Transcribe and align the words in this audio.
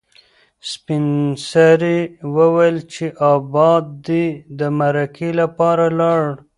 سپین 0.71 1.05
سرې 1.49 1.99
وویل 2.35 2.77
چې 2.93 3.05
ابا 3.33 3.71
دې 4.05 4.25
د 4.59 4.61
مرکې 4.79 5.29
لپاره 5.39 5.85
لاړ. 5.99 6.23